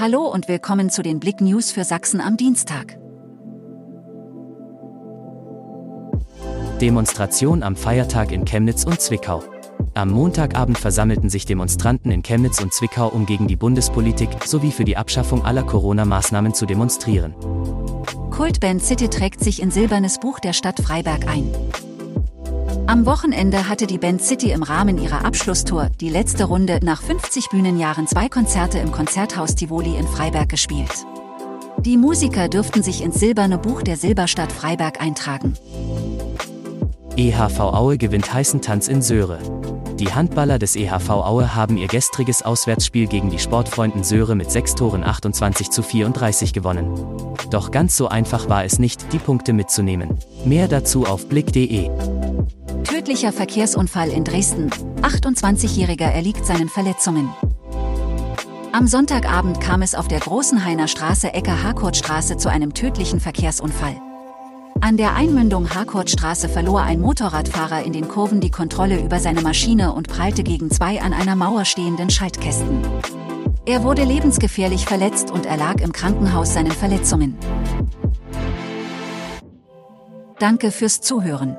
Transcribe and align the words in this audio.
Hallo 0.00 0.28
und 0.28 0.46
willkommen 0.46 0.90
zu 0.90 1.02
den 1.02 1.18
Blick 1.18 1.40
News 1.40 1.72
für 1.72 1.82
Sachsen 1.82 2.20
am 2.20 2.36
Dienstag. 2.36 2.96
Demonstration 6.80 7.64
am 7.64 7.74
Feiertag 7.74 8.30
in 8.30 8.44
Chemnitz 8.44 8.84
und 8.84 9.00
Zwickau. 9.00 9.42
Am 9.94 10.10
Montagabend 10.10 10.78
versammelten 10.78 11.30
sich 11.30 11.46
Demonstranten 11.46 12.12
in 12.12 12.22
Chemnitz 12.22 12.62
und 12.62 12.72
Zwickau, 12.72 13.08
um 13.08 13.26
gegen 13.26 13.48
die 13.48 13.56
Bundespolitik 13.56 14.28
sowie 14.44 14.70
für 14.70 14.84
die 14.84 14.96
Abschaffung 14.96 15.44
aller 15.44 15.64
Corona-Maßnahmen 15.64 16.54
zu 16.54 16.64
demonstrieren. 16.64 17.34
Kultband 18.30 18.84
City 18.84 19.08
trägt 19.08 19.42
sich 19.42 19.60
in 19.60 19.72
Silbernes 19.72 20.20
Buch 20.20 20.38
der 20.38 20.52
Stadt 20.52 20.78
Freiberg 20.78 21.26
ein. 21.26 21.50
Am 22.88 23.04
Wochenende 23.04 23.68
hatte 23.68 23.86
die 23.86 23.98
Band 23.98 24.22
City 24.22 24.50
im 24.50 24.62
Rahmen 24.62 24.96
ihrer 24.96 25.22
Abschlusstour, 25.22 25.90
die 26.00 26.08
letzte 26.08 26.44
Runde 26.44 26.80
nach 26.82 27.02
50 27.02 27.50
Bühnenjahren, 27.50 28.06
zwei 28.06 28.30
Konzerte 28.30 28.78
im 28.78 28.92
Konzerthaus 28.92 29.54
Tivoli 29.54 29.94
in 29.98 30.06
Freiberg 30.06 30.48
gespielt. 30.48 31.04
Die 31.80 31.98
Musiker 31.98 32.48
dürften 32.48 32.82
sich 32.82 33.02
ins 33.02 33.20
Silberne 33.20 33.58
Buch 33.58 33.82
der 33.82 33.98
Silberstadt 33.98 34.50
Freiberg 34.50 35.02
eintragen. 35.02 35.52
EHV 37.18 37.60
Aue 37.60 37.98
gewinnt 37.98 38.32
heißen 38.32 38.62
Tanz 38.62 38.88
in 38.88 39.02
Söhre. 39.02 39.38
Die 39.98 40.14
Handballer 40.14 40.58
des 40.58 40.74
EHV 40.74 41.10
Aue 41.10 41.54
haben 41.54 41.76
ihr 41.76 41.88
gestriges 41.88 42.40
Auswärtsspiel 42.40 43.06
gegen 43.06 43.28
die 43.28 43.38
Sportfreunden 43.38 44.02
Söhre 44.02 44.34
mit 44.34 44.50
6 44.50 44.76
Toren 44.76 45.04
28 45.04 45.68
zu 45.68 45.82
34 45.82 46.54
gewonnen. 46.54 46.88
Doch 47.50 47.70
ganz 47.70 47.98
so 47.98 48.08
einfach 48.08 48.48
war 48.48 48.64
es 48.64 48.78
nicht, 48.78 49.12
die 49.12 49.18
Punkte 49.18 49.52
mitzunehmen. 49.52 50.16
Mehr 50.46 50.68
dazu 50.68 51.04
auf 51.04 51.28
blick.de. 51.28 51.90
Tödlicher 52.88 53.32
Verkehrsunfall 53.32 54.08
in 54.08 54.24
Dresden. 54.24 54.70
28-Jähriger 55.02 56.06
erliegt 56.06 56.46
seinen 56.46 56.70
Verletzungen. 56.70 57.28
Am 58.72 58.86
Sonntagabend 58.86 59.60
kam 59.60 59.82
es 59.82 59.94
auf 59.94 60.08
der 60.08 60.20
Großenhainer 60.20 60.88
Straße 60.88 61.34
Ecke 61.34 61.62
Harcourtstraße 61.62 62.38
zu 62.38 62.48
einem 62.48 62.72
tödlichen 62.72 63.20
Verkehrsunfall. 63.20 64.00
An 64.80 64.96
der 64.96 65.14
Einmündung 65.14 65.68
Harcourtstraße 65.68 66.48
verlor 66.48 66.80
ein 66.80 67.00
Motorradfahrer 67.00 67.82
in 67.82 67.92
den 67.92 68.08
Kurven 68.08 68.40
die 68.40 68.50
Kontrolle 68.50 68.98
über 68.98 69.20
seine 69.20 69.42
Maschine 69.42 69.92
und 69.92 70.08
prallte 70.08 70.42
gegen 70.42 70.70
zwei 70.70 71.02
an 71.02 71.12
einer 71.12 71.36
Mauer 71.36 71.66
stehenden 71.66 72.08
Schaltkästen. 72.08 72.86
Er 73.66 73.82
wurde 73.82 74.04
lebensgefährlich 74.04 74.86
verletzt 74.86 75.30
und 75.30 75.44
erlag 75.44 75.82
im 75.82 75.92
Krankenhaus 75.92 76.54
seinen 76.54 76.72
Verletzungen. 76.72 77.36
Danke 80.38 80.70
fürs 80.70 81.02
Zuhören. 81.02 81.58